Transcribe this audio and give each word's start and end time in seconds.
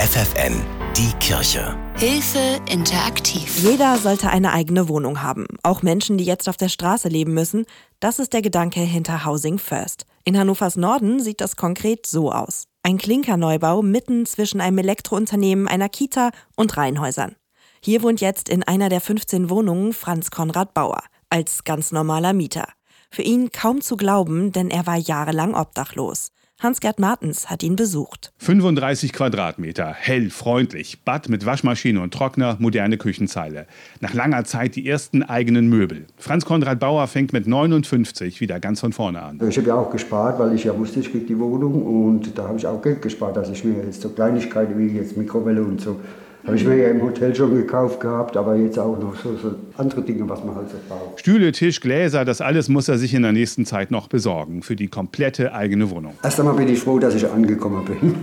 FFN, 0.00 0.64
die 0.96 1.12
Kirche. 1.18 1.76
Hilfe 1.98 2.58
interaktiv. 2.72 3.62
Jeder 3.62 3.98
sollte 3.98 4.30
eine 4.30 4.54
eigene 4.54 4.88
Wohnung 4.88 5.20
haben. 5.20 5.46
Auch 5.62 5.82
Menschen, 5.82 6.16
die 6.16 6.24
jetzt 6.24 6.48
auf 6.48 6.56
der 6.56 6.70
Straße 6.70 7.10
leben 7.10 7.34
müssen. 7.34 7.66
Das 8.00 8.18
ist 8.18 8.32
der 8.32 8.40
Gedanke 8.40 8.80
hinter 8.80 9.26
Housing 9.26 9.58
First. 9.58 10.06
In 10.24 10.38
Hannovers 10.38 10.76
Norden 10.76 11.20
sieht 11.20 11.42
das 11.42 11.56
konkret 11.56 12.06
so 12.06 12.32
aus. 12.32 12.64
Ein 12.82 12.96
Klinkerneubau 12.96 13.82
mitten 13.82 14.24
zwischen 14.24 14.62
einem 14.62 14.78
Elektrounternehmen, 14.78 15.68
einer 15.68 15.90
Kita 15.90 16.30
und 16.56 16.78
Reihenhäusern. 16.78 17.36
Hier 17.82 18.02
wohnt 18.02 18.22
jetzt 18.22 18.48
in 18.48 18.62
einer 18.62 18.88
der 18.88 19.02
15 19.02 19.50
Wohnungen 19.50 19.92
Franz 19.92 20.30
Konrad 20.30 20.72
Bauer 20.72 21.02
als 21.28 21.64
ganz 21.64 21.92
normaler 21.92 22.32
Mieter. 22.32 22.68
Für 23.10 23.22
ihn 23.22 23.52
kaum 23.52 23.82
zu 23.82 23.98
glauben, 23.98 24.50
denn 24.52 24.70
er 24.70 24.86
war 24.86 24.96
jahrelang 24.96 25.54
obdachlos. 25.54 26.30
Hans-Gerd 26.62 26.98
Martens 26.98 27.48
hat 27.48 27.62
ihn 27.62 27.74
besucht. 27.74 28.34
35 28.36 29.14
Quadratmeter, 29.14 29.94
hell, 29.94 30.28
freundlich, 30.28 31.02
Bad 31.06 31.30
mit 31.30 31.46
Waschmaschine 31.46 32.02
und 32.02 32.12
Trockner, 32.12 32.56
moderne 32.58 32.98
Küchenzeile. 32.98 33.66
Nach 34.00 34.12
langer 34.12 34.44
Zeit 34.44 34.76
die 34.76 34.86
ersten 34.86 35.22
eigenen 35.22 35.70
Möbel. 35.70 36.04
Franz 36.18 36.44
Konrad 36.44 36.78
Bauer 36.78 37.06
fängt 37.06 37.32
mit 37.32 37.46
59 37.46 38.42
wieder 38.42 38.60
ganz 38.60 38.80
von 38.80 38.92
vorne 38.92 39.22
an. 39.22 39.40
Ich 39.48 39.56
habe 39.56 39.68
ja 39.68 39.74
auch 39.74 39.90
gespart, 39.90 40.38
weil 40.38 40.54
ich 40.54 40.64
ja 40.64 40.76
wusste, 40.76 41.00
ich 41.00 41.10
kriege 41.10 41.24
die 41.24 41.38
Wohnung 41.38 41.82
und 41.82 42.36
da 42.36 42.46
habe 42.46 42.58
ich 42.58 42.66
auch 42.66 42.82
Geld 42.82 43.00
gespart, 43.00 43.38
dass 43.38 43.48
ich 43.48 43.64
mir 43.64 43.82
jetzt 43.82 44.02
so 44.02 44.10
Kleinigkeiten 44.10 44.78
wie 44.78 44.94
jetzt 44.94 45.16
Mikrowelle 45.16 45.62
und 45.62 45.80
so 45.80 45.98
habe 46.46 46.56
ich 46.56 46.64
mir 46.64 46.76
ja 46.76 46.88
im 46.88 47.02
Hotel 47.02 47.34
schon 47.34 47.54
gekauft 47.54 48.00
gehabt, 48.00 48.36
aber 48.36 48.56
jetzt 48.56 48.78
auch 48.78 48.98
noch 48.98 49.14
so, 49.16 49.36
so, 49.36 49.54
andere 49.76 50.02
Dinge, 50.02 50.28
was 50.28 50.42
man 50.44 50.54
halt 50.54 50.70
so 50.70 50.76
braucht. 50.88 51.20
Stühle, 51.20 51.52
Tisch, 51.52 51.80
Gläser, 51.80 52.24
das 52.24 52.40
alles 52.40 52.68
muss 52.68 52.88
er 52.88 52.98
sich 52.98 53.14
in 53.14 53.22
der 53.22 53.32
nächsten 53.32 53.66
Zeit 53.66 53.90
noch 53.90 54.08
besorgen 54.08 54.62
für 54.62 54.76
die 54.76 54.88
komplette 54.88 55.54
eigene 55.54 55.90
Wohnung. 55.90 56.14
Erst 56.22 56.40
einmal 56.40 56.54
bin 56.54 56.68
ich 56.68 56.80
froh, 56.80 56.98
dass 56.98 57.14
ich 57.14 57.28
angekommen 57.30 57.84
bin. 57.84 58.14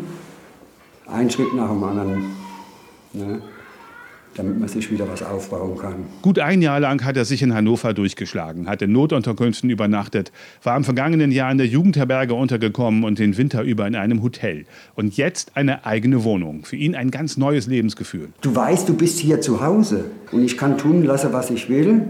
Ein 1.07 1.29
Schritt 1.29 1.53
nach 1.55 1.69
dem 1.69 1.83
anderen. 1.83 2.23
Ne? 3.13 3.41
Damit 4.37 4.59
man 4.59 4.69
sich 4.69 4.91
wieder 4.91 5.07
was 5.09 5.23
aufbauen 5.23 5.77
kann. 5.77 5.95
Gut 6.21 6.39
ein 6.39 6.61
Jahr 6.61 6.79
lang 6.79 7.03
hat 7.03 7.17
er 7.17 7.25
sich 7.25 7.41
in 7.41 7.53
Hannover 7.53 7.93
durchgeschlagen, 7.93 8.67
hat 8.67 8.81
in 8.81 8.91
Notunterkünften 8.91 9.69
übernachtet, 9.69 10.31
war 10.63 10.77
im 10.77 10.83
vergangenen 10.83 11.31
Jahr 11.31 11.51
in 11.51 11.57
der 11.57 11.67
Jugendherberge 11.67 12.33
untergekommen 12.33 13.03
und 13.03 13.19
den 13.19 13.37
Winter 13.37 13.63
über 13.63 13.87
in 13.87 13.95
einem 13.95 14.21
Hotel. 14.23 14.65
Und 14.95 15.17
jetzt 15.17 15.51
eine 15.55 15.85
eigene 15.85 16.23
Wohnung. 16.23 16.65
Für 16.65 16.75
ihn 16.75 16.95
ein 16.95 17.11
ganz 17.11 17.37
neues 17.37 17.67
Lebensgefühl. 17.67 18.29
Du 18.41 18.55
weißt, 18.55 18.87
du 18.87 18.95
bist 18.95 19.19
hier 19.19 19.41
zu 19.41 19.61
Hause 19.61 20.05
und 20.31 20.43
ich 20.43 20.57
kann 20.57 20.77
tun 20.77 21.03
lassen, 21.03 21.33
was 21.33 21.49
ich 21.49 21.69
will. 21.69 22.03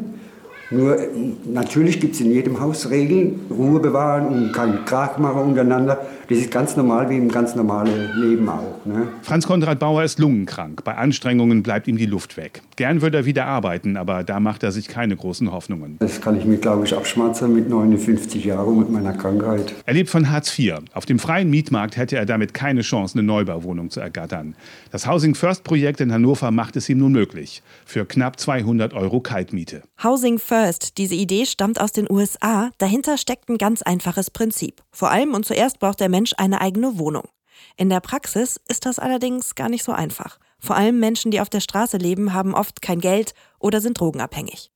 Nur 0.69 0.97
natürlich 1.45 1.99
gibt 1.99 2.15
es 2.15 2.21
in 2.21 2.31
jedem 2.31 2.59
Haus 2.59 2.89
Regeln, 2.89 3.39
Ruhe 3.49 3.79
bewahren 3.79 4.27
und 4.27 4.51
keinen 4.51 4.83
Krach 4.85 5.17
machen 5.17 5.41
untereinander. 5.41 5.99
Das 6.29 6.39
ist 6.39 6.51
ganz 6.51 6.75
normal 6.75 7.09
wie 7.09 7.15
im 7.15 7.29
ganz 7.29 7.55
normalen 7.55 8.09
Leben 8.15 8.49
auch. 8.49 8.85
Ne? 8.85 9.07
Franz 9.21 9.47
Konrad 9.47 9.79
Bauer 9.79 10.03
ist 10.03 10.19
lungenkrank. 10.19 10.83
Bei 10.83 10.95
Anstrengungen 10.95 11.63
bleibt 11.63 11.87
ihm 11.87 11.95
die 11.95 12.05
Luft 12.05 12.35
weg. 12.35 12.61
Gern 12.75 13.01
würde 13.01 13.19
er 13.19 13.25
wieder 13.25 13.45
arbeiten, 13.45 13.95
aber 13.95 14.25
da 14.25 14.41
macht 14.41 14.63
er 14.63 14.73
sich 14.73 14.89
keine 14.89 15.15
großen 15.15 15.49
Hoffnungen. 15.53 15.95
Das 15.99 16.19
kann 16.19 16.37
ich 16.37 16.43
mir, 16.43 16.57
glaube 16.57 16.85
ich, 16.85 16.93
abschmatzen 16.93 17.53
mit 17.53 17.69
59 17.69 18.43
Jahren 18.43 18.77
mit 18.77 18.89
meiner 18.91 19.13
Krankheit. 19.13 19.73
Er 19.85 19.93
lebt 19.93 20.09
von 20.09 20.29
Hartz 20.29 20.57
IV. 20.59 20.79
Auf 20.93 21.05
dem 21.05 21.17
freien 21.17 21.49
Mietmarkt 21.49 21.95
hätte 21.95 22.17
er 22.17 22.25
damit 22.25 22.53
keine 22.53 22.81
Chance, 22.81 23.17
eine 23.17 23.25
Neubauwohnung 23.25 23.89
zu 23.89 24.01
ergattern. 24.01 24.55
Das 24.91 25.07
Housing 25.07 25.33
First 25.33 25.63
Projekt 25.63 26.01
in 26.01 26.11
Hannover 26.11 26.51
macht 26.51 26.75
es 26.75 26.89
ihm 26.89 26.97
nun 26.97 27.13
möglich. 27.13 27.63
Für 27.85 28.05
knapp 28.05 28.37
200 28.37 28.93
Euro 28.93 29.21
Kaltmiete. 29.21 29.83
Housing 30.03 30.39
First, 30.39 30.56
diese 30.97 31.15
Idee 31.15 31.45
stammt 31.45 31.79
aus 31.79 31.91
den 31.91 32.09
USA. 32.11 32.71
Dahinter 32.77 33.17
steckt 33.17 33.49
ein 33.49 33.57
ganz 33.57 33.81
einfaches 33.81 34.31
Prinzip. 34.31 34.83
Vor 34.91 35.11
allem 35.11 35.33
und 35.33 35.45
zuerst 35.45 35.79
braucht 35.79 35.99
der 35.99 36.09
Mensch 36.09 36.33
eine 36.37 36.61
eigene 36.61 36.97
Wohnung. 36.97 37.27
In 37.75 37.89
der 37.89 37.99
Praxis 37.99 38.59
ist 38.67 38.85
das 38.85 38.99
allerdings 38.99 39.55
gar 39.55 39.69
nicht 39.69 39.83
so 39.83 39.91
einfach. 39.91 40.39
Vor 40.59 40.75
allem 40.75 40.99
Menschen, 40.99 41.31
die 41.31 41.41
auf 41.41 41.49
der 41.49 41.59
Straße 41.59 41.97
leben, 41.97 42.33
haben 42.33 42.55
oft 42.55 42.81
kein 42.81 42.99
Geld 42.99 43.33
oder 43.59 43.81
sind 43.81 43.99
drogenabhängig. 43.99 44.71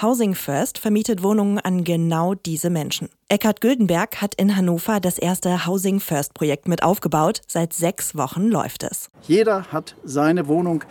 Housing 0.00 0.34
First 0.34 0.78
vermietet 0.78 1.22
Wohnungen 1.22 1.58
an 1.58 1.84
genau 1.84 2.34
diese 2.34 2.70
Menschen. 2.70 3.08
Eckhard 3.28 3.60
Güldenberg 3.60 4.20
hat 4.22 4.34
in 4.34 4.56
Hannover 4.56 5.00
das 5.00 5.18
erste 5.18 5.66
Housing 5.66 6.00
First 6.00 6.34
Projekt 6.34 6.66
mit 6.66 6.82
aufgebaut. 6.82 7.42
Seit 7.46 7.72
sechs 7.72 8.16
Wochen 8.16 8.48
läuft 8.48 8.82
es. 8.84 9.10
Jeder 9.22 9.64
hat 9.72 9.96
seine 10.02 10.48
Wohnung, 10.48 10.84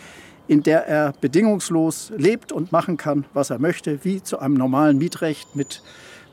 in 0.52 0.64
der 0.64 0.86
er 0.86 1.14
bedingungslos 1.22 2.12
lebt 2.18 2.52
und 2.52 2.74
machen 2.74 2.98
kann, 2.98 3.24
was 3.34 3.52
er 3.52 3.60
möchte, 3.60 4.04
wie 4.04 4.22
zu 4.22 4.40
einem 4.40 4.56
normalen 4.56 4.98
Mietrecht 4.98 5.56
mit 5.56 5.82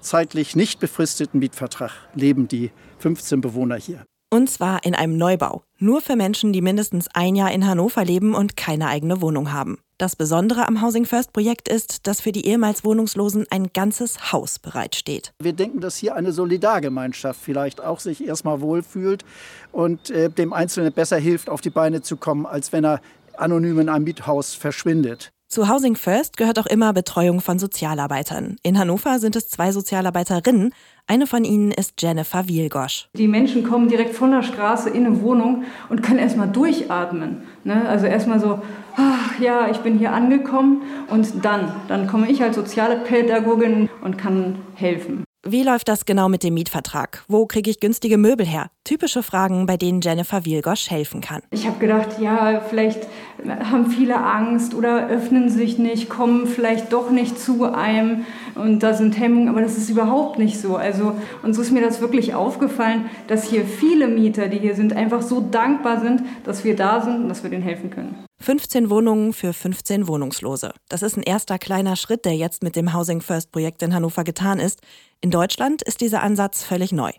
zeitlich 0.00 0.56
nicht 0.56 0.80
befristeten 0.80 1.38
Mietvertrag 1.38 1.92
leben 2.14 2.48
die 2.48 2.72
15 2.98 3.40
Bewohner 3.40 3.76
hier. 3.76 4.04
Und 4.30 4.50
zwar 4.50 4.84
in 4.84 4.96
einem 4.96 5.16
Neubau. 5.16 5.62
Nur 5.78 6.00
für 6.00 6.16
Menschen, 6.16 6.52
die 6.52 6.62
mindestens 6.62 7.06
ein 7.14 7.36
Jahr 7.36 7.52
in 7.52 7.64
Hannover 7.64 8.04
leben 8.04 8.34
und 8.34 8.56
keine 8.56 8.88
eigene 8.88 9.22
Wohnung 9.22 9.52
haben. 9.52 9.78
Das 9.96 10.14
Besondere 10.14 10.68
am 10.68 10.82
Housing 10.82 11.06
First 11.06 11.32
Projekt 11.32 11.68
ist, 11.68 12.06
dass 12.06 12.20
für 12.20 12.30
die 12.30 12.46
ehemals 12.46 12.84
Wohnungslosen 12.84 13.46
ein 13.50 13.72
ganzes 13.72 14.32
Haus 14.32 14.58
bereitsteht. 14.58 15.32
Wir 15.42 15.52
denken, 15.52 15.80
dass 15.80 15.96
hier 15.96 16.14
eine 16.14 16.32
Solidargemeinschaft 16.32 17.40
vielleicht 17.40 17.80
auch 17.80 17.98
sich 17.98 18.24
erstmal 18.24 18.60
wohlfühlt 18.60 19.24
und 19.72 20.10
äh, 20.10 20.30
dem 20.30 20.52
Einzelnen 20.52 20.92
besser 20.92 21.16
hilft, 21.16 21.48
auf 21.48 21.60
die 21.62 21.70
Beine 21.70 22.02
zu 22.02 22.16
kommen, 22.16 22.46
als 22.46 22.72
wenn 22.72 22.84
er 22.84 23.00
anonym 23.40 23.80
in 23.80 23.88
einem 23.88 24.04
Miethaus 24.04 24.54
verschwindet. 24.54 25.32
Zu 25.50 25.66
Housing 25.66 25.96
First 25.96 26.36
gehört 26.36 26.58
auch 26.58 26.66
immer 26.66 26.92
Betreuung 26.92 27.40
von 27.40 27.58
Sozialarbeitern. 27.58 28.56
In 28.62 28.78
Hannover 28.78 29.18
sind 29.18 29.34
es 29.34 29.48
zwei 29.48 29.72
Sozialarbeiterinnen. 29.72 30.74
Eine 31.06 31.26
von 31.26 31.42
ihnen 31.42 31.70
ist 31.70 31.94
Jennifer 32.02 32.48
Wielgosch. 32.48 33.08
Die 33.14 33.28
Menschen 33.28 33.64
kommen 33.64 33.88
direkt 33.88 34.14
von 34.14 34.30
der 34.30 34.42
Straße 34.42 34.90
in 34.90 35.06
eine 35.06 35.22
Wohnung 35.22 35.64
und 35.88 36.02
können 36.02 36.18
erstmal 36.18 36.48
durchatmen. 36.48 37.44
Ne? 37.64 37.88
Also 37.88 38.04
erstmal 38.04 38.40
so, 38.40 38.60
ach 38.96 39.40
ja, 39.40 39.70
ich 39.70 39.78
bin 39.78 39.98
hier 39.98 40.12
angekommen 40.12 40.82
und 41.08 41.42
dann, 41.42 41.72
dann 41.88 42.08
komme 42.08 42.30
ich 42.30 42.42
als 42.42 42.54
soziale 42.54 42.96
Pädagogin 42.98 43.88
und 44.02 44.18
kann 44.18 44.58
helfen. 44.74 45.24
Wie 45.46 45.62
läuft 45.62 45.88
das 45.88 46.04
genau 46.04 46.28
mit 46.28 46.42
dem 46.42 46.54
Mietvertrag? 46.54 47.24
Wo 47.28 47.46
kriege 47.46 47.70
ich 47.70 47.80
günstige 47.80 48.18
Möbel 48.18 48.44
her? 48.44 48.70
Typische 48.84 49.22
Fragen, 49.22 49.66
bei 49.66 49.76
denen 49.76 50.00
Jennifer 50.00 50.44
Wielgosch 50.44 50.90
helfen 50.90 51.20
kann. 51.20 51.42
Ich 51.52 51.66
habe 51.66 51.78
gedacht, 51.78 52.20
ja, 52.20 52.60
vielleicht 52.68 53.06
haben 53.46 53.90
viele 53.90 54.24
Angst 54.24 54.74
oder 54.74 55.08
öffnen 55.08 55.48
sich 55.48 55.78
nicht, 55.78 56.08
kommen 56.08 56.46
vielleicht 56.46 56.92
doch 56.92 57.10
nicht 57.10 57.38
zu 57.38 57.64
einem 57.64 58.24
und 58.54 58.82
da 58.82 58.94
sind 58.94 59.18
Hemmungen, 59.18 59.48
aber 59.48 59.60
das 59.60 59.76
ist 59.76 59.88
überhaupt 59.88 60.38
nicht 60.38 60.60
so. 60.60 60.76
Also 60.76 61.14
uns 61.42 61.58
ist 61.58 61.70
mir 61.70 61.80
das 61.80 62.00
wirklich 62.00 62.34
aufgefallen, 62.34 63.08
dass 63.28 63.44
hier 63.44 63.64
viele 63.64 64.08
Mieter, 64.08 64.48
die 64.48 64.58
hier 64.58 64.74
sind, 64.74 64.92
einfach 64.92 65.22
so 65.22 65.40
dankbar 65.40 66.00
sind, 66.00 66.22
dass 66.44 66.64
wir 66.64 66.74
da 66.74 67.00
sind 67.00 67.22
und 67.22 67.28
dass 67.28 67.42
wir 67.42 67.50
denen 67.50 67.62
helfen 67.62 67.90
können. 67.90 68.24
15 68.40 68.90
Wohnungen 68.90 69.32
für 69.32 69.52
15 69.52 70.08
Wohnungslose. 70.08 70.72
Das 70.88 71.02
ist 71.02 71.16
ein 71.16 71.22
erster 71.22 71.58
kleiner 71.58 71.96
Schritt, 71.96 72.24
der 72.24 72.36
jetzt 72.36 72.62
mit 72.62 72.76
dem 72.76 72.94
Housing 72.94 73.20
First 73.20 73.52
Projekt 73.52 73.82
in 73.82 73.94
Hannover 73.94 74.24
getan 74.24 74.58
ist. 74.58 74.80
In 75.20 75.30
Deutschland 75.30 75.82
ist 75.82 76.00
dieser 76.00 76.22
Ansatz 76.22 76.62
völlig 76.62 76.92
neu. 76.92 77.10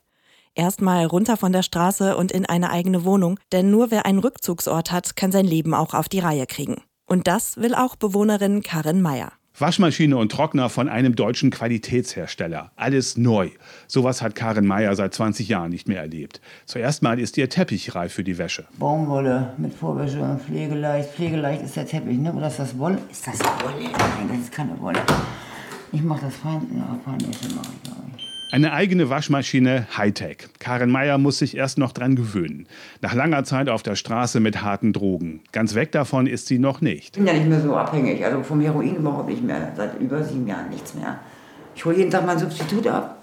Erstmal 0.55 1.05
runter 1.05 1.37
von 1.37 1.51
der 1.51 1.63
Straße 1.63 2.17
und 2.17 2.31
in 2.31 2.45
eine 2.45 2.69
eigene 2.69 3.05
Wohnung, 3.05 3.39
denn 3.51 3.71
nur 3.71 3.91
wer 3.91 4.05
einen 4.05 4.19
Rückzugsort 4.19 4.91
hat, 4.91 5.15
kann 5.15 5.31
sein 5.31 5.45
Leben 5.45 5.73
auch 5.73 5.93
auf 5.93 6.09
die 6.09 6.19
Reihe 6.19 6.45
kriegen. 6.47 6.81
Und 7.05 7.27
das 7.27 7.57
will 7.57 7.73
auch 7.73 7.95
Bewohnerin 7.95 8.61
Karin 8.61 9.01
Meyer. 9.01 9.31
Waschmaschine 9.57 10.15
und 10.15 10.31
Trockner 10.31 10.69
von 10.69 10.87
einem 10.87 11.15
deutschen 11.15 11.49
Qualitätshersteller. 11.49 12.71
Alles 12.77 13.17
neu. 13.17 13.49
Sowas 13.87 14.21
hat 14.21 14.35
Karin 14.35 14.65
Meyer 14.65 14.95
seit 14.95 15.13
20 15.13 15.49
Jahren 15.49 15.69
nicht 15.69 15.87
mehr 15.87 15.99
erlebt. 15.99 16.39
Zuerst 16.65 17.03
mal 17.03 17.19
ist 17.19 17.37
ihr 17.37 17.49
Teppich 17.49 17.93
reif 17.93 18.13
für 18.13 18.23
die 18.23 18.37
Wäsche. 18.37 18.65
Baumwolle 18.77 19.53
mit 19.57 19.73
Vorwäsche, 19.73 20.21
und 20.21 20.41
pflegeleicht. 20.41 21.11
Pflegeleicht 21.11 21.63
ist 21.63 21.75
der 21.75 21.85
Teppich, 21.85 22.17
ne? 22.17 22.33
Oder 22.33 22.47
ist 22.47 22.59
das 22.59 22.77
Wolle? 22.77 22.99
Ist 23.11 23.27
das 23.27 23.39
Wolle? 23.39 23.83
Nein, 23.83 24.29
das 24.29 24.39
ist 24.39 24.51
keine 24.51 24.79
Wolle. 24.79 24.99
Ich 25.91 26.01
mach 26.03 26.19
das 26.19 26.35
fein. 26.35 26.65
Ja, 26.75 26.97
fein 27.03 27.19
ist 27.29 27.43
immer, 27.43 27.61
glaube 27.83 28.03
ich. 28.15 28.18
Eine 28.51 28.73
eigene 28.73 29.11
Waschmaschine 29.11 29.85
Hightech. 29.95 30.37
Karin 30.57 30.89
Meyer 30.89 31.19
muss 31.19 31.37
sich 31.37 31.55
erst 31.55 31.77
noch 31.77 31.91
dran 31.91 32.15
gewöhnen. 32.15 32.65
Nach 32.99 33.13
langer 33.13 33.43
Zeit 33.43 33.69
auf 33.69 33.83
der 33.83 33.95
Straße 33.95 34.39
mit 34.39 34.63
harten 34.63 34.91
Drogen. 34.91 35.41
Ganz 35.51 35.75
weg 35.75 35.91
davon 35.91 36.25
ist 36.25 36.47
sie 36.47 36.57
noch 36.57 36.81
nicht. 36.81 37.03
Ich 37.03 37.11
bin 37.11 37.27
ja 37.27 37.33
nicht 37.33 37.47
mehr 37.47 37.61
so 37.61 37.75
abhängig. 37.75 38.25
Also 38.25 38.41
vom 38.41 38.59
Heroin 38.59 38.95
überhaupt 38.95 39.29
nicht 39.29 39.43
mehr. 39.43 39.71
Seit 39.77 39.99
über 40.01 40.23
sieben 40.23 40.47
Jahren 40.47 40.67
nichts 40.69 40.95
mehr. 40.95 41.19
Ich 41.75 41.85
hole 41.85 41.95
jeden 41.95 42.09
Tag 42.09 42.25
mein 42.25 42.39
Substitut 42.39 42.87
ab. 42.87 43.17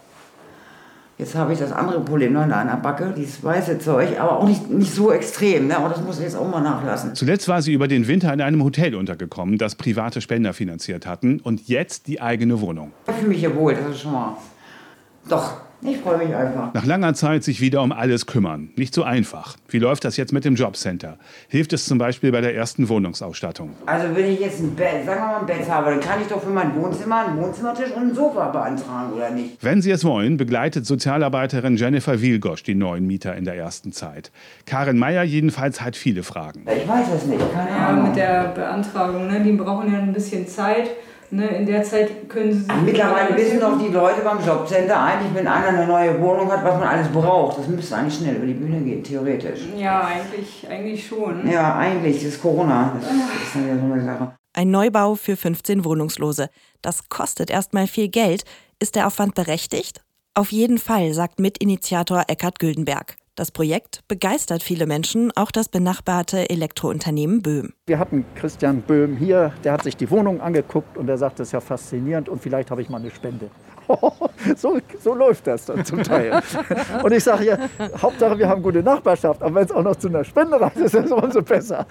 Jetzt 1.18 1.34
habe 1.34 1.52
ich 1.52 1.58
das 1.58 1.72
andere 1.72 2.00
Problem 2.02 2.32
noch 2.32 2.44
in 2.44 2.52
einer 2.52 2.76
Backe, 2.76 3.12
dieses 3.16 3.42
weiße 3.42 3.80
Zeug, 3.80 4.20
aber 4.20 4.38
auch 4.38 4.46
nicht, 4.46 4.70
nicht 4.70 4.94
so 4.94 5.10
extrem. 5.10 5.66
Ne? 5.66 5.76
Aber 5.76 5.88
das 5.88 6.04
muss 6.04 6.18
ich 6.18 6.24
jetzt 6.24 6.36
auch 6.36 6.48
mal 6.48 6.60
nachlassen. 6.60 7.16
Zuletzt 7.16 7.48
war 7.48 7.62
sie 7.62 7.72
über 7.72 7.88
den 7.88 8.06
Winter 8.06 8.32
in 8.32 8.40
einem 8.40 8.62
Hotel 8.62 8.94
untergekommen, 8.94 9.58
das 9.58 9.74
private 9.74 10.20
Spender 10.20 10.52
finanziert 10.52 11.04
hatten. 11.04 11.40
Und 11.40 11.66
jetzt 11.66 12.06
die 12.06 12.20
eigene 12.20 12.60
Wohnung. 12.60 12.92
Ich 13.08 13.14
fühle 13.14 13.28
mich 13.28 13.38
hier 13.40 13.56
wohl, 13.56 13.74
das 13.74 13.90
ist 13.90 14.02
schon 14.02 14.12
mal 14.12 14.36
doch, 15.28 15.54
Ich 15.82 15.98
freue 15.98 16.16
mich 16.18 16.34
einfach. 16.34 16.72
Nach 16.72 16.86
langer 16.86 17.12
Zeit 17.12 17.44
sich 17.44 17.60
wieder 17.60 17.82
um 17.82 17.92
alles 17.92 18.24
kümmern. 18.26 18.70
Nicht 18.76 18.94
so 18.94 19.02
einfach. 19.04 19.56
Wie 19.68 19.78
läuft 19.78 20.04
das 20.06 20.16
jetzt 20.16 20.32
mit 20.32 20.44
dem 20.46 20.54
Jobcenter? 20.54 21.18
Hilft 21.48 21.74
es 21.74 21.84
zum 21.84 21.98
Beispiel 21.98 22.32
bei 22.32 22.40
der 22.40 22.56
ersten 22.56 22.88
Wohnungsausstattung? 22.88 23.70
Also 23.84 24.06
wenn 24.16 24.24
ich 24.32 24.40
jetzt 24.40 24.58
ein 24.60 24.74
Bett, 24.74 25.04
sagen 25.04 25.20
wir 25.20 25.26
mal 25.26 25.40
ein 25.40 25.46
Bett 25.46 25.70
habe, 25.70 25.90
dann 25.90 26.00
kann 26.00 26.20
ich 26.22 26.28
doch 26.28 26.42
für 26.42 26.48
mein 26.50 26.74
Wohnzimmer 26.74 27.26
einen 27.26 27.38
Wohnzimmertisch 27.38 27.90
und 27.94 28.02
ein 28.08 28.14
Sofa 28.14 28.48
beantragen, 28.48 29.12
oder 29.12 29.30
nicht? 29.30 29.58
Wenn 29.62 29.82
Sie 29.82 29.90
es 29.90 30.02
wollen, 30.02 30.38
begleitet 30.38 30.86
Sozialarbeiterin 30.86 31.76
Jennifer 31.76 32.20
Wielgosch 32.22 32.62
die 32.62 32.74
neuen 32.74 33.06
Mieter 33.06 33.36
in 33.36 33.44
der 33.44 33.56
ersten 33.56 33.92
Zeit. 33.92 34.32
Karin 34.64 34.98
Meyer 34.98 35.24
jedenfalls 35.24 35.82
hat 35.82 35.94
viele 35.94 36.22
Fragen. 36.22 36.64
Ich 36.66 36.88
weiß 36.88 37.06
es 37.16 37.26
nicht, 37.26 37.52
keine 37.52 37.70
Ja, 37.70 37.88
Ahnung. 37.88 38.08
mit 38.08 38.16
der 38.16 38.48
Beantragung, 38.54 39.26
ne? 39.28 39.40
die 39.42 39.52
brauchen 39.52 39.92
ja 39.92 39.98
ein 39.98 40.12
bisschen 40.14 40.48
Zeit. 40.48 40.88
Ne? 41.30 41.46
In 41.48 41.66
der 41.66 41.82
Zeit 41.82 42.28
können 42.28 42.52
sie 42.52 42.60
sich. 42.60 42.72
Mittlerweile 42.84 43.36
wissen 43.36 43.60
doch 43.60 43.78
die 43.78 43.88
Leute 43.88 44.20
beim 44.22 44.44
Jobcenter 44.44 45.00
eigentlich, 45.00 45.34
wenn 45.34 45.46
einer 45.46 45.68
eine 45.68 45.86
neue 45.86 46.20
Wohnung 46.20 46.50
hat, 46.50 46.64
was 46.64 46.78
man 46.78 46.88
alles 46.88 47.08
braucht. 47.08 47.58
Das 47.58 47.68
müsste 47.68 47.96
eigentlich 47.96 48.14
schnell 48.14 48.36
über 48.36 48.46
die 48.46 48.54
Bühne 48.54 48.80
gehen, 48.80 49.02
theoretisch. 49.02 49.60
Ja, 49.76 50.06
eigentlich, 50.06 50.66
eigentlich 50.68 51.06
schon. 51.06 51.48
Ja, 51.50 51.76
eigentlich, 51.76 52.16
das 52.16 52.34
ist 52.34 52.42
Corona. 52.42 52.96
Das 53.00 53.10
ist 53.10 53.54
dann 53.54 53.68
ja 53.68 53.74
so 53.76 53.92
eine 53.92 54.04
Sache. 54.04 54.36
Ein 54.52 54.70
Neubau 54.70 55.16
für 55.16 55.36
15 55.36 55.84
Wohnungslose. 55.84 56.48
Das 56.80 57.08
kostet 57.08 57.50
erstmal 57.50 57.86
viel 57.86 58.08
Geld. 58.08 58.44
Ist 58.78 58.94
der 58.94 59.06
Aufwand 59.06 59.34
berechtigt? 59.34 60.02
Auf 60.34 60.52
jeden 60.52 60.78
Fall, 60.78 61.12
sagt 61.12 61.40
Mitinitiator 61.40 62.24
Eckhard 62.28 62.58
Güldenberg. 62.58 63.16
Das 63.36 63.50
Projekt 63.50 64.00
begeistert 64.08 64.62
viele 64.62 64.86
Menschen, 64.86 65.30
auch 65.36 65.50
das 65.50 65.68
benachbarte 65.68 66.48
Elektrounternehmen 66.48 67.42
Böhm. 67.42 67.74
Wir 67.86 67.98
hatten 67.98 68.24
Christian 68.34 68.80
Böhm 68.80 69.14
hier, 69.14 69.52
der 69.62 69.72
hat 69.72 69.82
sich 69.82 69.94
die 69.94 70.10
Wohnung 70.10 70.40
angeguckt 70.40 70.96
und 70.96 71.06
der 71.06 71.18
sagt, 71.18 71.38
das 71.38 71.48
ist 71.48 71.52
ja 71.52 71.60
faszinierend 71.60 72.30
und 72.30 72.40
vielleicht 72.40 72.70
habe 72.70 72.80
ich 72.80 72.88
mal 72.88 72.96
eine 72.96 73.10
Spende. 73.10 73.50
so, 74.56 74.78
so 75.04 75.14
läuft 75.14 75.46
das 75.46 75.66
dann 75.66 75.84
zum 75.84 76.02
Teil. 76.02 76.42
Und 77.04 77.12
ich 77.12 77.22
sage 77.22 77.44
ja, 77.44 77.58
Hauptsache 78.02 78.36
wir 78.36 78.48
haben 78.48 78.60
gute 78.60 78.82
Nachbarschaft, 78.82 79.40
aber 79.42 79.54
wenn 79.54 79.64
es 79.64 79.70
auch 79.70 79.84
noch 79.84 79.94
zu 79.94 80.08
einer 80.08 80.24
Spende 80.24 80.60
reicht, 80.60 80.78
ist 80.78 80.94
das 80.96 81.12
umso 81.12 81.40
besser. 81.40 81.86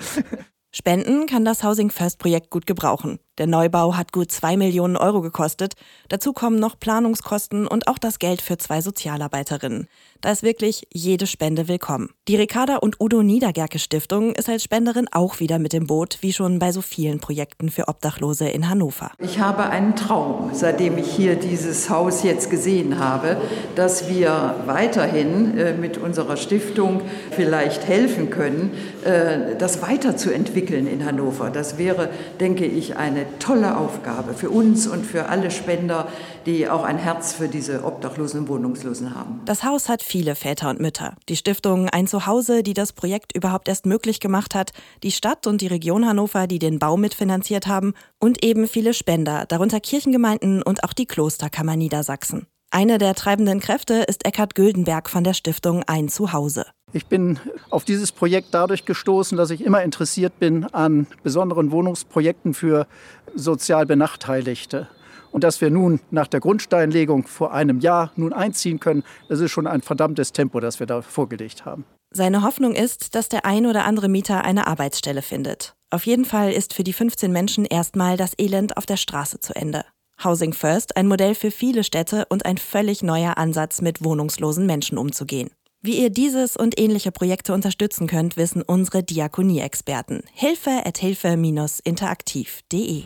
Spenden 0.74 1.26
kann 1.26 1.46
das 1.46 1.64
Housing 1.64 1.90
First 1.90 2.20
Projekt 2.20 2.50
gut 2.50 2.66
gebrauchen. 2.66 3.20
Der 3.38 3.48
Neubau 3.48 3.98
hat 3.98 4.14
gut 4.14 4.32
zwei 4.32 4.56
Millionen 4.56 4.96
Euro 4.96 5.20
gekostet. 5.20 5.74
Dazu 6.08 6.32
kommen 6.32 6.58
noch 6.58 6.80
Planungskosten 6.80 7.68
und 7.68 7.90
auch 7.90 7.98
das 7.98 8.18
Geld 8.20 8.42
für 8.42 8.58
zwei 8.58 8.80
Sozialarbeiterinnen. 8.80 9.90
Da 10.22 10.32
ist 10.32 10.42
wirklich 10.42 10.88
jede 10.94 11.28
Spende 11.28 11.68
willkommen. 11.68 12.12
Die 12.30 12.38
Ricarda 12.38 12.78
und 12.78 13.02
Udo 13.02 13.22
Niedergerke 13.22 13.78
Stiftung 13.78 14.34
ist 14.34 14.48
als 14.48 14.64
Spenderin 14.64 15.08
auch 15.12 15.42
wieder 15.42 15.60
mit 15.60 15.74
im 15.74 15.86
Boot, 15.86 16.20
wie 16.22 16.32
schon 16.32 16.60
bei 16.60 16.72
so 16.72 16.82
vielen 16.82 17.20
Projekten 17.20 17.70
für 17.70 17.90
Obdachlose 17.90 18.48
in 18.48 18.70
Hannover. 18.70 19.12
Ich 19.20 19.40
habe 19.40 19.66
einen 19.66 19.98
Traum, 19.98 20.52
seitdem 20.54 20.98
ich 20.98 21.12
hier 21.12 21.36
dieses 21.36 21.90
Haus 21.90 22.24
jetzt 22.24 22.50
gesehen 22.50 23.00
habe, 23.00 23.38
dass 23.76 24.10
wir 24.10 24.56
weiterhin 24.66 25.58
äh, 25.58 25.74
mit 25.74 25.98
unserer 25.98 26.38
Stiftung 26.38 27.02
vielleicht 27.32 27.86
helfen 27.86 28.30
können, 28.30 28.72
äh, 29.04 29.58
das 29.58 29.82
weiterzuentwickeln 29.82 30.88
in 30.88 31.06
Hannover. 31.06 31.50
Das 31.50 31.78
wäre, 31.78 32.10
denke 32.40 32.66
ich, 32.66 32.96
tolle 33.40 33.78
Aufgabe 33.78 34.34
für 34.34 34.50
uns 34.50 34.88
und 34.88 35.06
für 35.06 35.28
alle 35.28 35.52
Spender, 35.52 36.08
die 36.46 36.70
auch 36.70 36.84
ein 36.84 36.98
Herz 36.98 37.34
für 37.34 37.48
diese 37.48 37.84
Obdachlosen 37.84 38.42
und 38.42 38.48
Wohnungslosen 38.50 39.16
haben. 39.16 39.42
Das 39.46 39.64
Haus 39.64 39.90
hat 39.90 40.04
viele 40.04 40.36
Väter 40.36 40.70
und 40.70 40.80
Mütter. 40.80 41.16
Die 41.30 41.36
Stiftung 41.36 41.90
Ein 41.90 42.08
Zuhause, 42.08 42.64
die 42.64 42.74
das 42.74 42.94
Projekt 42.94 43.36
überhaupt 43.36 43.68
erst 43.68 43.86
möglich 43.86 44.20
gemacht 44.20 44.56
hat, 44.56 44.72
die 45.04 45.12
Stadt 45.12 45.48
und 45.48 45.62
die 45.62 45.68
Region 45.68 46.06
Hannover, 46.08 46.48
die 46.48 46.60
den 46.60 46.80
Bau 46.80 46.98
mitfinanziert 46.98 47.68
haben 47.68 47.94
und 48.20 48.44
eben 48.44 48.68
viele 48.68 48.94
Spender, 48.94 49.46
darunter 49.48 49.80
Kirchengemeinden 49.80 50.62
und 50.62 50.84
auch 50.84 50.94
die 50.94 51.06
Klosterkammer 51.06 51.76
Niedersachsen. 51.76 52.48
Eine 52.72 52.98
der 52.98 53.16
treibenden 53.16 53.62
Kräfte 53.62 53.94
ist 53.94 54.26
Eckhard 54.26 54.54
Güldenberg 54.54 55.10
von 55.10 55.24
der 55.24 55.34
Stiftung 55.34 55.84
Ein 55.88 56.10
Zuhause. 56.10 56.66
Ich 56.96 57.08
bin 57.08 57.40
auf 57.70 57.84
dieses 57.84 58.14
Projekt 58.14 58.54
dadurch 58.54 58.86
gestoßen, 58.86 59.38
dass 59.38 59.50
ich 59.50 59.60
immer 59.60 59.84
interessiert 59.84 60.40
bin 60.40 60.64
an 60.64 61.08
besonderen 61.24 61.72
Wohnungsprojekten 61.72 62.54
für 62.54 62.88
sozial 63.36 63.86
Benachteiligte. 63.86 64.88
Und 65.30 65.44
dass 65.44 65.60
wir 65.60 65.70
nun 65.70 66.00
nach 66.10 66.28
der 66.28 66.40
Grundsteinlegung 66.40 67.28
vor 67.28 67.54
einem 67.54 67.82
Jahr 67.82 68.14
nun 68.16 68.32
einziehen 68.32 68.80
können, 68.80 69.04
das 69.28 69.42
ist 69.42 69.52
schon 69.52 69.68
ein 69.68 69.82
verdammtes 69.82 70.32
Tempo, 70.32 70.62
das 70.62 70.80
wir 70.80 70.88
da 70.88 71.02
vorgelegt 71.02 71.66
haben. 71.66 71.84
Seine 72.12 72.44
Hoffnung 72.44 72.74
ist, 72.74 73.14
dass 73.14 73.28
der 73.28 73.46
ein 73.46 73.66
oder 73.66 73.84
andere 73.84 74.08
Mieter 74.08 74.46
eine 74.46 74.66
Arbeitsstelle 74.66 75.22
findet. 75.22 75.76
Auf 75.90 76.06
jeden 76.06 76.24
Fall 76.24 76.54
ist 76.54 76.74
für 76.74 76.86
die 76.86 76.94
15 76.94 77.30
Menschen 77.30 77.66
erstmal 77.66 78.16
das 78.16 78.32
Elend 78.38 78.78
auf 78.78 78.86
der 78.86 78.96
Straße 78.96 79.42
zu 79.42 79.54
Ende. 79.54 79.84
Housing 80.24 80.54
First, 80.54 80.96
ein 80.96 81.10
Modell 81.10 81.36
für 81.36 81.52
viele 81.52 81.84
Städte 81.84 82.26
und 82.30 82.46
ein 82.46 82.58
völlig 82.58 83.04
neuer 83.04 83.38
Ansatz, 83.38 83.82
mit 83.82 84.02
wohnungslosen 84.02 84.66
Menschen 84.66 84.98
umzugehen. 84.98 85.50
Wie 85.86 86.02
ihr 86.02 86.10
dieses 86.10 86.58
und 86.58 86.80
ähnliche 86.80 87.12
Projekte 87.12 87.54
unterstützen 87.54 88.08
könnt, 88.08 88.38
wissen 88.38 88.64
unsere 88.64 89.04
Diakonie-Experten. 89.04 90.24
Hilfe 90.34 90.84
at 90.84 90.98
hilfe-interaktiv.de 90.98 93.04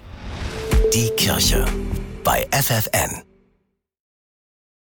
Die 0.94 1.10
Kirche 1.18 1.66
bei 2.24 2.48
FFN. 2.54 3.29